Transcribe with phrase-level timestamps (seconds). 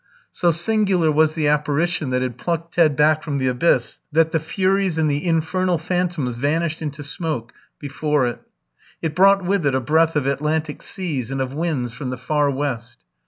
[0.31, 4.39] So singular was the apparition that had plucked Ted back from the abyss, that the
[4.39, 8.41] Furies and the infernal phantoms vanished into smoke before it.
[9.03, 12.49] It brought with it a breath of Atlantic seas and of winds from the far
[12.49, 12.97] West.